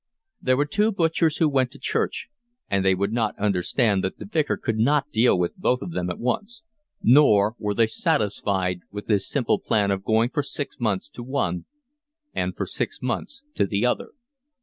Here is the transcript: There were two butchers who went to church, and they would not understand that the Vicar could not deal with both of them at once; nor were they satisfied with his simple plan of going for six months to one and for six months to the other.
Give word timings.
There 0.41 0.57
were 0.57 0.65
two 0.65 0.91
butchers 0.91 1.37
who 1.37 1.47
went 1.47 1.69
to 1.73 1.77
church, 1.77 2.27
and 2.71 2.83
they 2.83 2.95
would 2.95 3.13
not 3.13 3.37
understand 3.37 4.03
that 4.03 4.17
the 4.17 4.25
Vicar 4.25 4.57
could 4.57 4.79
not 4.79 5.11
deal 5.11 5.37
with 5.37 5.55
both 5.55 5.83
of 5.83 5.91
them 5.91 6.09
at 6.09 6.17
once; 6.17 6.63
nor 7.03 7.53
were 7.59 7.75
they 7.75 7.85
satisfied 7.85 8.79
with 8.89 9.07
his 9.07 9.29
simple 9.29 9.59
plan 9.59 9.91
of 9.91 10.03
going 10.03 10.31
for 10.31 10.41
six 10.41 10.79
months 10.79 11.07
to 11.09 11.21
one 11.21 11.65
and 12.33 12.57
for 12.57 12.65
six 12.65 12.99
months 13.03 13.43
to 13.53 13.67
the 13.67 13.85
other. 13.85 14.13